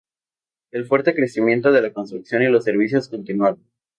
[0.71, 3.63] El fuerte crecimiento de la construcción y los servicios continuaron.